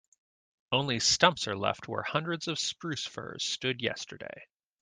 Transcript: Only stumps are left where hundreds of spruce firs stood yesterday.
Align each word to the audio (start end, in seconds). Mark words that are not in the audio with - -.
Only 0.71 0.99
stumps 0.99 1.47
are 1.47 1.55
left 1.55 1.87
where 1.87 2.01
hundreds 2.01 2.47
of 2.47 2.57
spruce 2.57 3.05
firs 3.05 3.43
stood 3.45 3.83
yesterday. 3.83 4.47